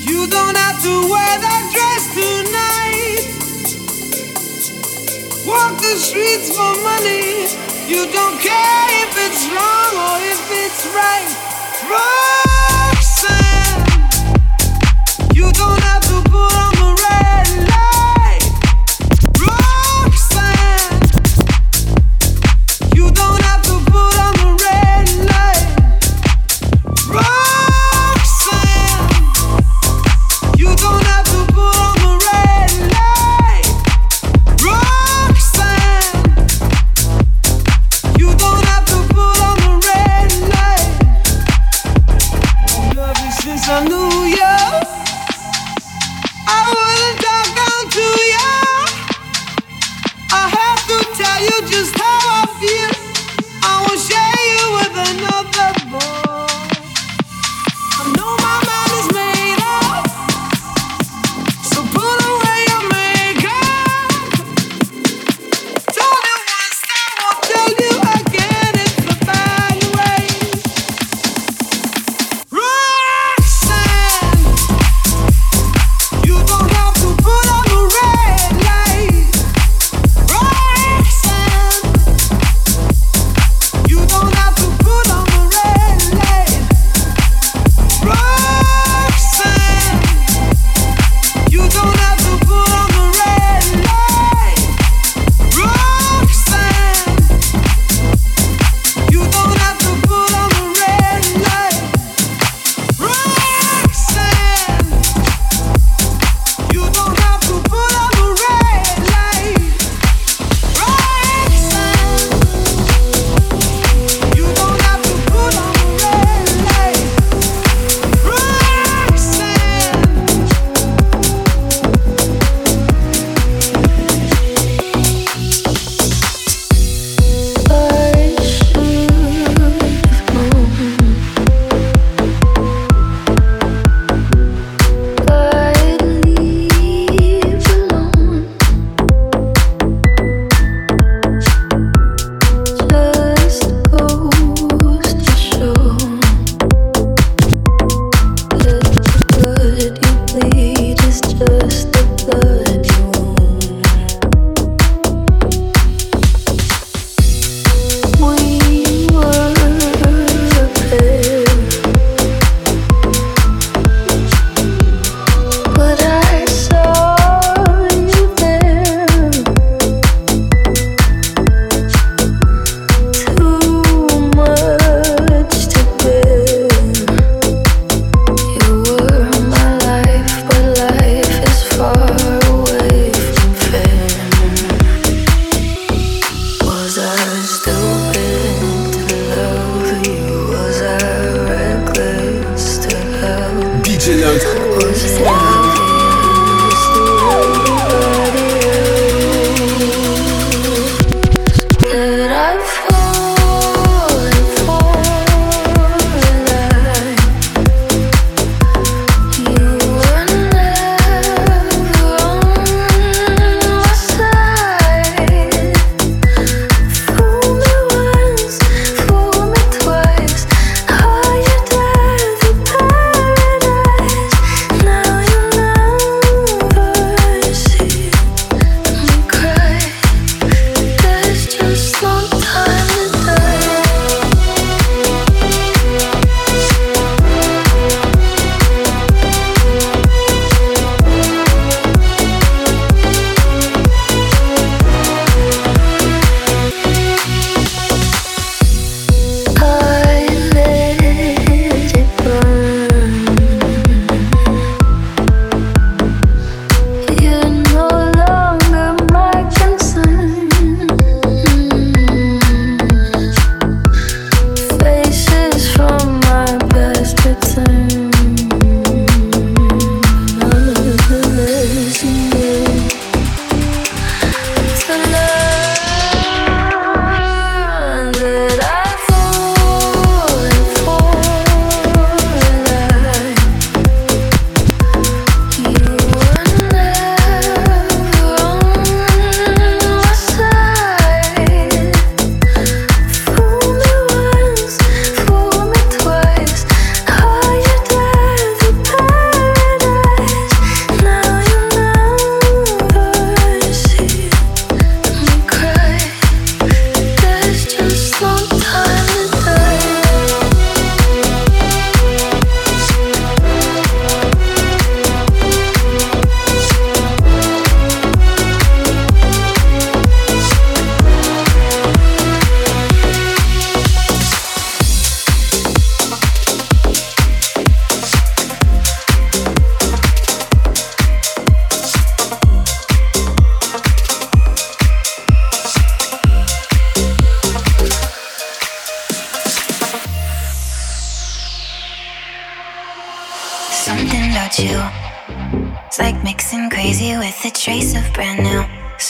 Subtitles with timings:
[0.00, 3.24] you don't have to wear that dress tonight.
[5.46, 7.46] Walk the streets for money.
[7.86, 11.30] You don't care if it's wrong or if it's right.
[12.90, 13.84] Roxanne,
[15.34, 15.99] you don't have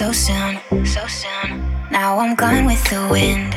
[0.00, 1.60] so soon, so soon.
[1.90, 3.52] Now I'm gone with the wind.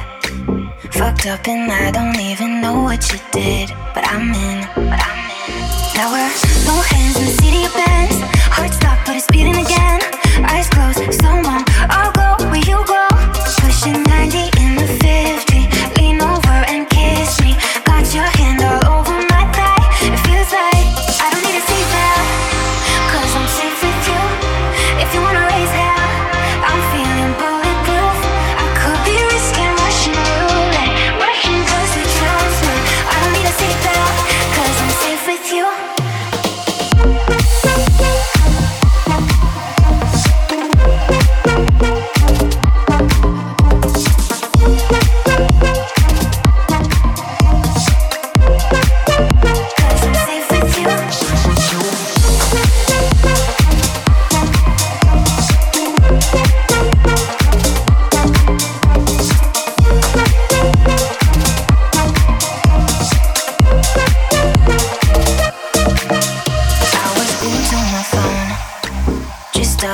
[0.91, 5.23] Fucked up and I don't even know what you did, but I'm in, but I'm
[5.39, 5.63] in.
[5.95, 6.33] Now we're
[6.67, 8.17] no hands in the city of bands.
[8.55, 10.01] Heart stopped, but it's beating again.
[10.51, 11.32] Eyes closed, so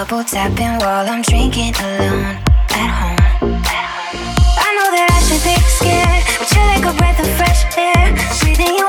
[0.05, 2.37] double tapping while I'm drinking alone
[2.71, 3.19] at home.
[3.41, 8.15] I know that I should be scared, but you're like a breath of fresh air,
[8.39, 8.88] breathing you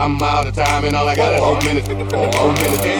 [0.00, 1.86] I'm out of time and all I got is four minutes.
[1.86, 2.99] Four minutes.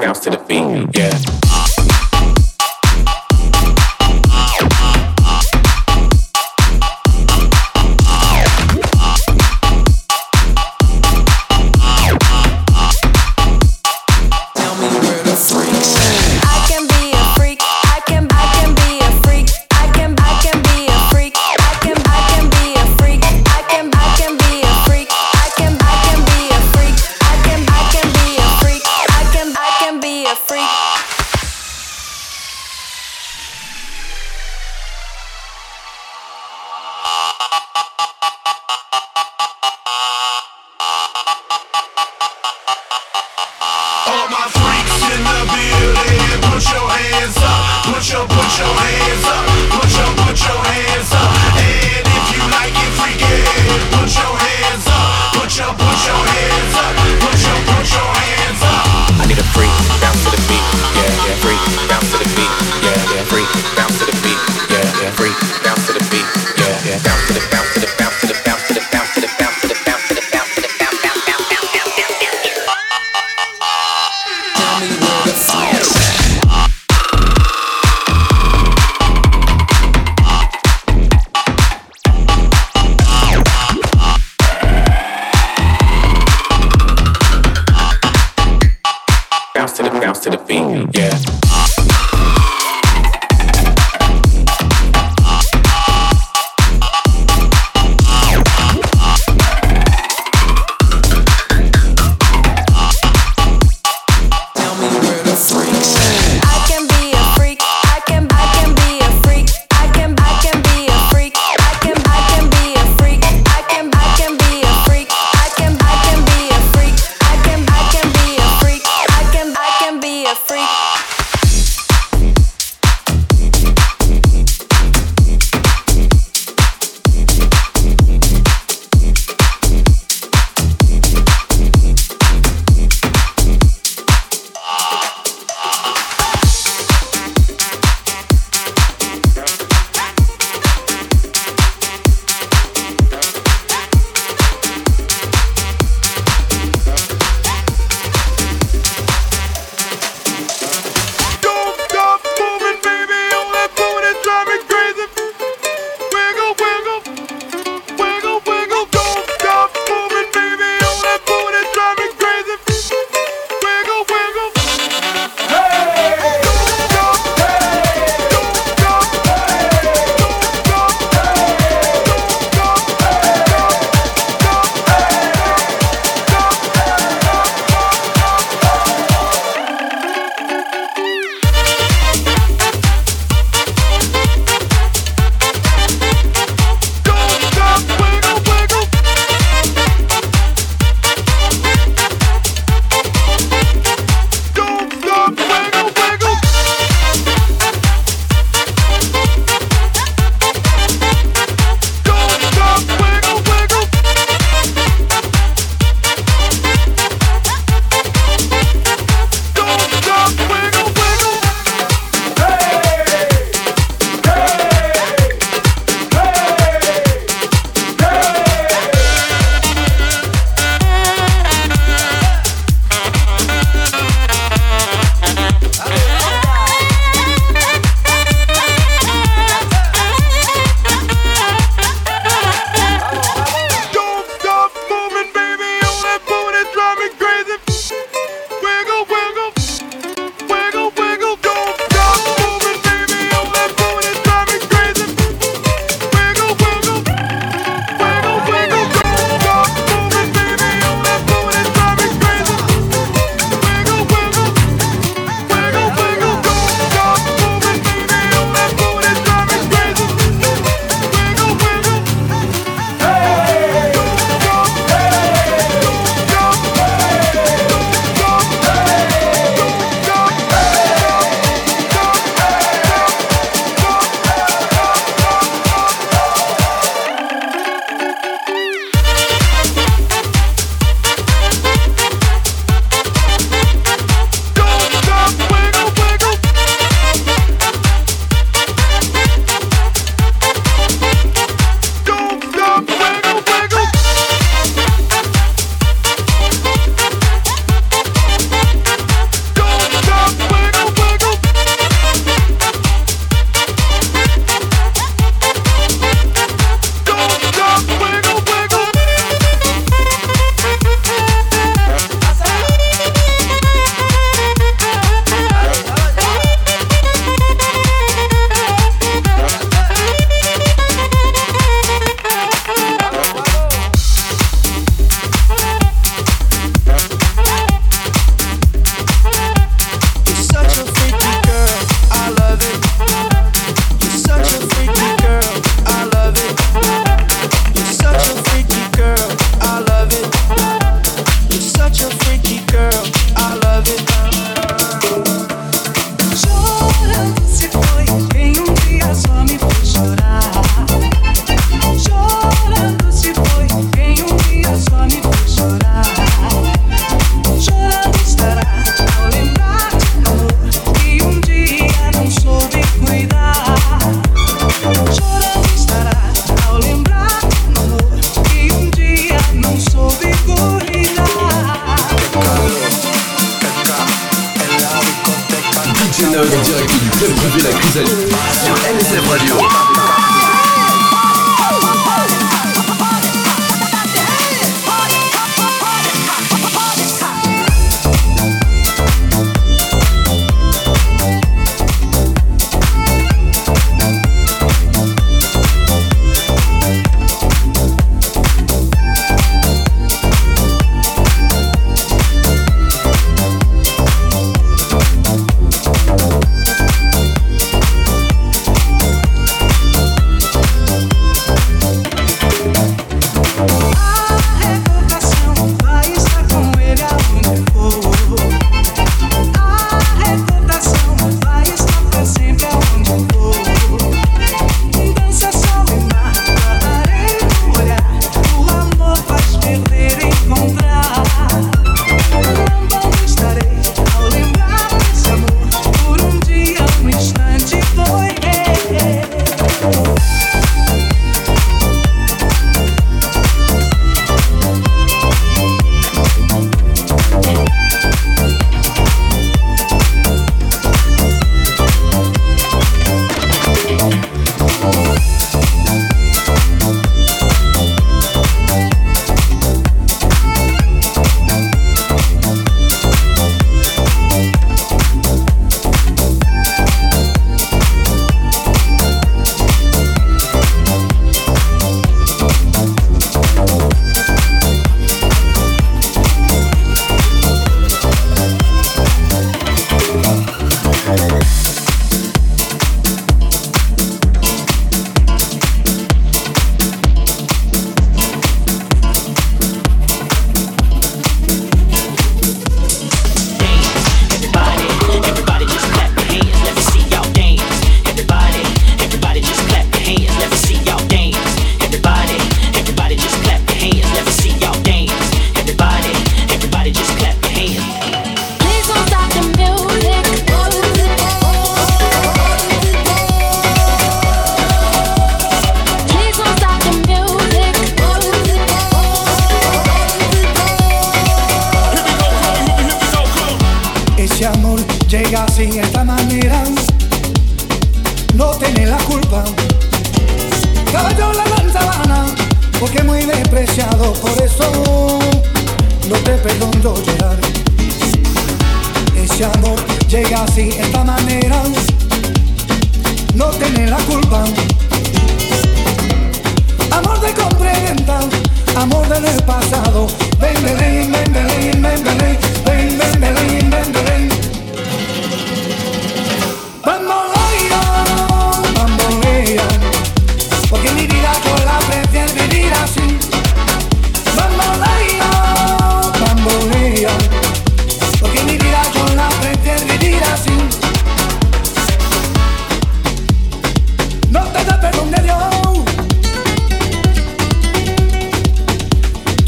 [0.00, 0.96] grounds to the beat.
[0.96, 1.47] Yeah.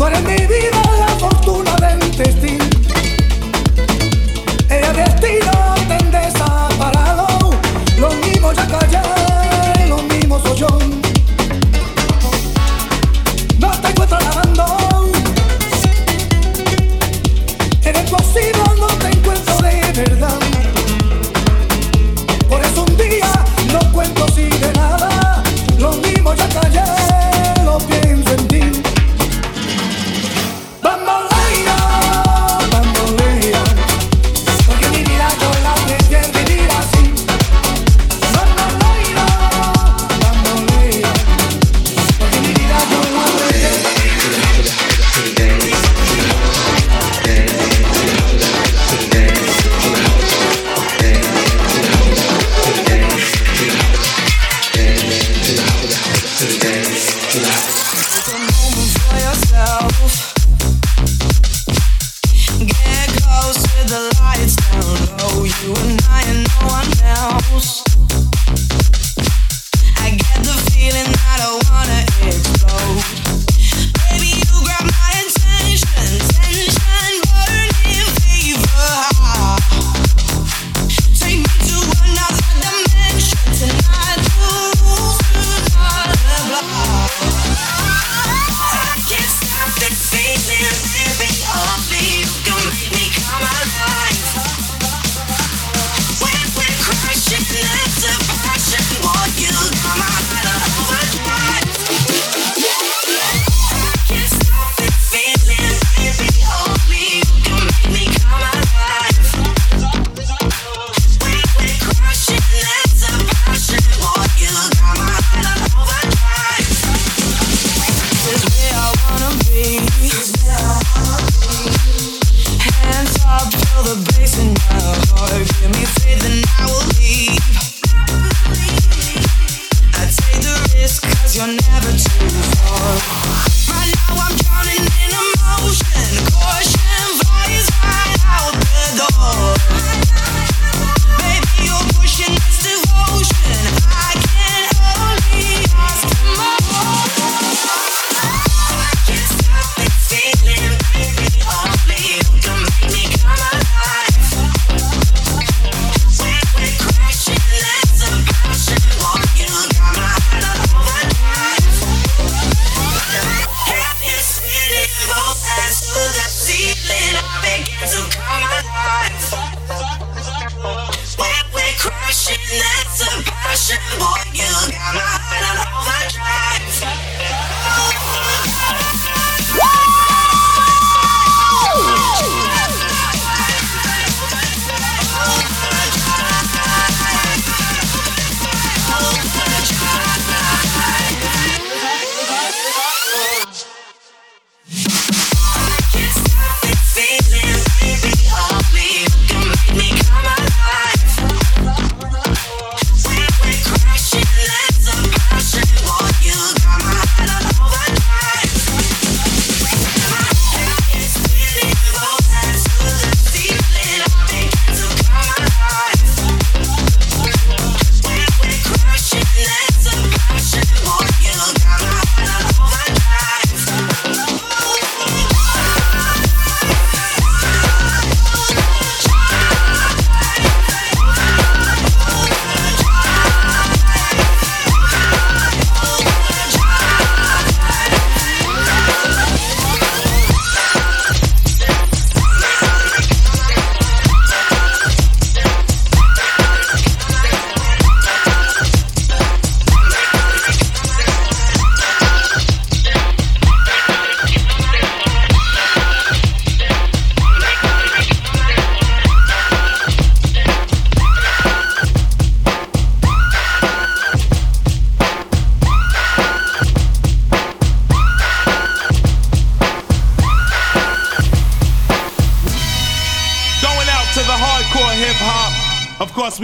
[0.01, 0.80] When we're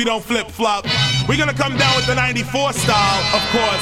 [0.06, 0.86] don't flip flop.
[1.28, 3.75] We're gonna come down with the 94 style, of course.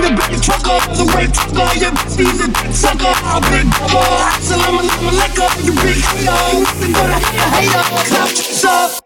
[0.00, 3.14] bring the big trucker, the way trucker, you bitch be the big sucker.
[3.24, 7.82] I'll big bubble, I'll sell him a liquor, you big hater, gonna hit a hater,
[7.82, 9.03] hater, clout chaser.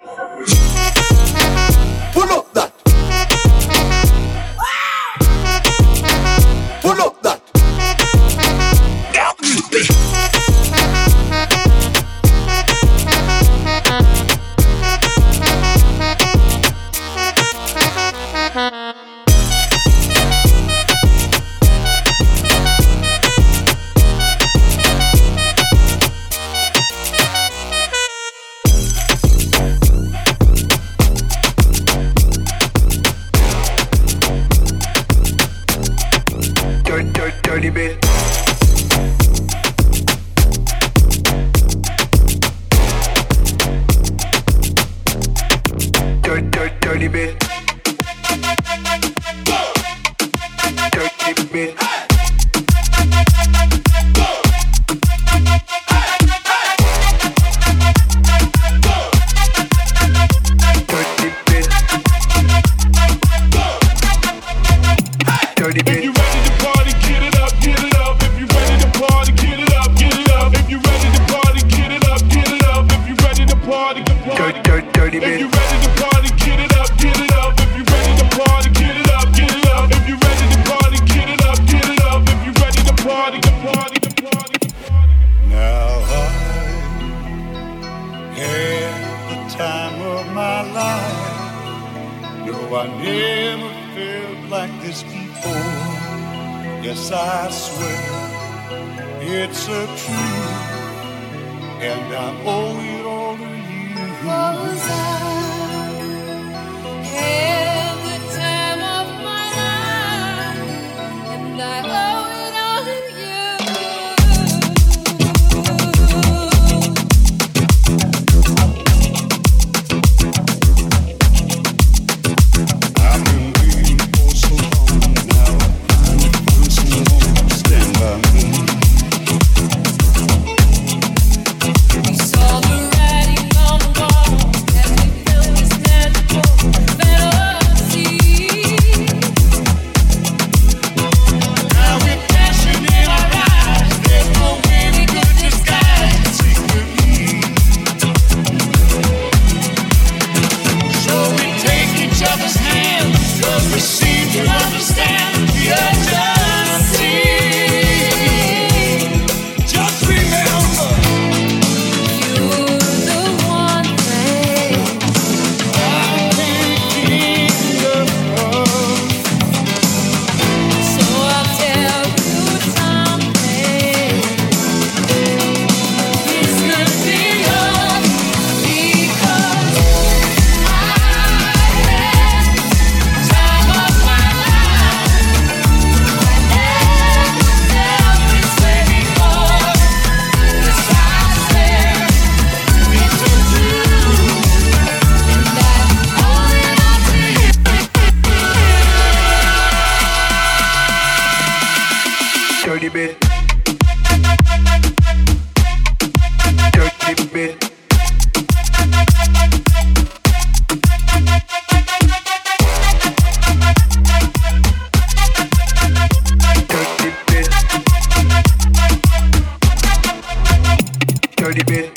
[221.48, 221.87] dirty bitch.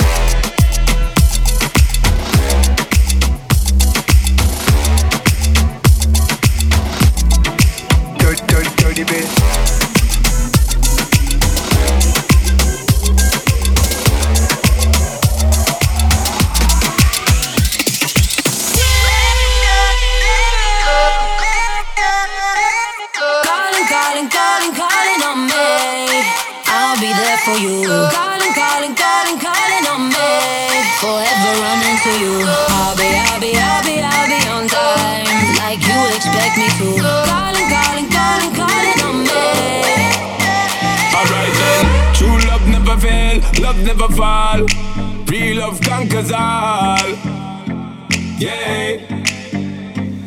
[48.40, 49.02] Yeah.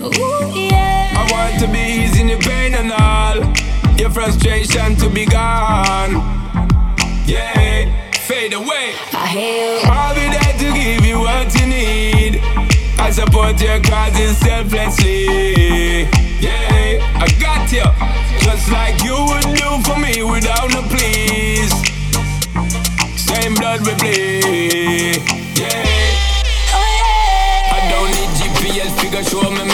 [0.03, 1.15] Ooh, yeah.
[1.17, 3.37] I want to be easing your pain and all.
[3.97, 6.15] Your frustration to be gone.
[7.27, 8.11] Yeah.
[8.27, 8.95] Fade away.
[9.13, 12.41] I I'll be there to give you what you need.
[12.99, 16.09] I support your causes selflessly.
[16.41, 17.85] Yeah, I got you.
[18.41, 21.73] Just like you would do for me without a please.
[23.17, 25.71] Same blood we bleed yeah.
[26.75, 27.77] Oh yeah.
[27.77, 29.74] I don't need GPS figure show me.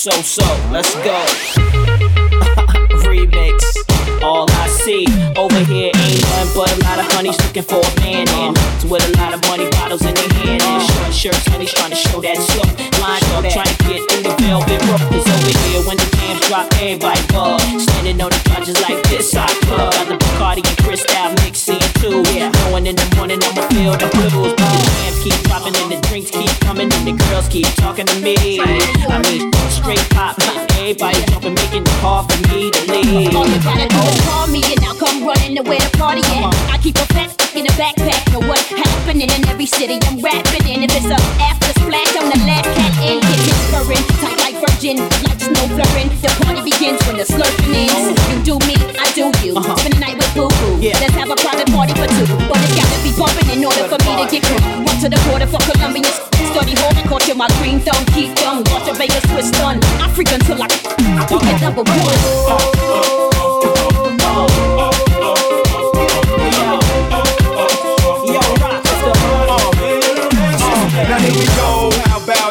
[0.00, 0.39] so so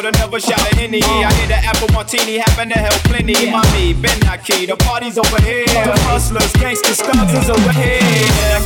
[0.04, 0.78] another shot of
[1.24, 3.34] I an apple martini, to plenty.
[4.66, 5.66] The party's over here.
[5.66, 8.00] The hustlers, gangsters, thugs is over here.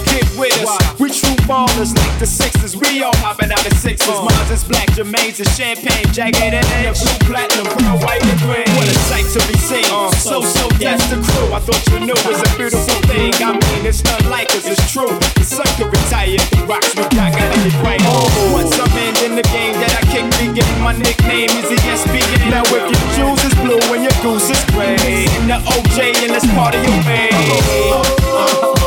[0.05, 1.11] Get with us, we
[1.45, 2.77] ballers, like the sixes.
[2.77, 4.09] We all popping out of sixes.
[4.09, 4.25] Uh.
[4.25, 8.69] Mines is black, Jermaine's is champagne, jagged and the blue platinum, pearl, white and green.
[8.77, 9.85] What a sight to be seen.
[9.93, 10.11] Uh.
[10.17, 11.53] So, so that's the crew.
[11.53, 13.33] I thought you knew was a beautiful thing.
[13.41, 15.13] I mean, it's not like us, it's true.
[15.37, 18.01] The sun could retire if he rocks me, I gotta right.
[18.05, 18.53] Oh.
[18.53, 22.51] Once I'm in, in the game that I kick the game, my nickname is ESPN.
[22.51, 26.33] Now, if your juice is blue and your goose is gray, in the OJ and
[26.35, 28.84] this part of your vein.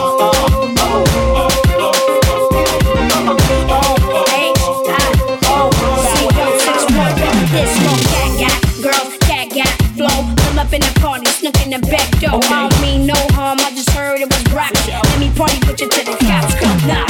[11.74, 12.40] In the back door.
[12.44, 14.72] I don't mean no harm, I just heard it was rock.
[14.88, 17.10] Let me party with you till the cops come knock.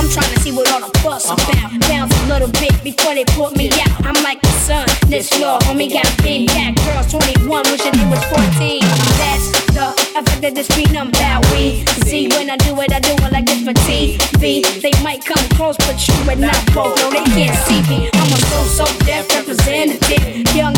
[0.00, 1.36] I'm trying to see what all the fuss uh-huh.
[1.36, 1.88] about.
[1.88, 4.06] Bounce a little bit before they put me out.
[4.06, 8.08] I'm like the sun, this law, homie got a big back girls, 21, wishing they
[8.08, 8.80] was 14.
[9.20, 9.46] That's
[9.76, 9.86] the
[10.16, 13.44] effect that this phenom about we see when I do it, I do it like
[13.44, 14.64] this for TV.
[14.80, 16.96] They might come close, but you and not both.
[16.96, 18.08] No, they can't see me.
[18.14, 20.48] I'm a so so deaf representative.
[20.54, 20.77] Young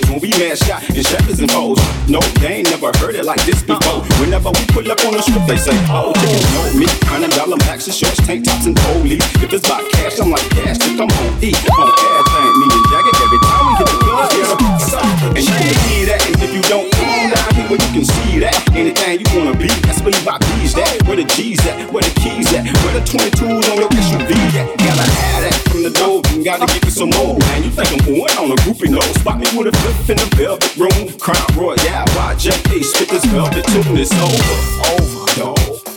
[0.21, 1.81] we man shot and shepherds and foes.
[2.07, 4.05] No, they ain't never heard it like this before.
[4.21, 6.85] Whenever we pull up on the strip, they say, Oh, chickens know me.
[7.09, 9.25] Hundred dollar maxi shorts, tank tops, and police.
[9.41, 10.77] If it's about cash, I'm like cash.
[10.77, 12.53] If I'm on E, on everything.
[12.61, 15.35] Me and Jagged every time we hit the club, yeah.
[15.35, 18.05] And you can see that, and if you don't on down here where you can
[18.05, 21.03] see that, anything you wanna be, that's where you buy B's at.
[21.05, 24.67] Where the G's at, where the keys at, where the 22s on your SUV at.
[24.77, 27.37] Gotta have that from the dope, and gotta give you some more.
[27.37, 29.01] Man, you think I'm going on a groupie no?
[29.21, 31.17] Spot me with a fifth in the velvet room.
[31.19, 34.57] Crown Royal, YJP, spit this velvet tune, it's over,
[34.97, 35.90] over, dog.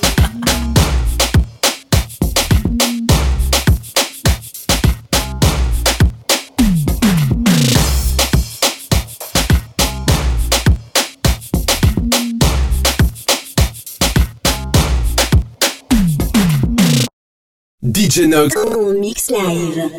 [18.05, 18.55] DJ Nox.
[18.55, 19.91] En mix live.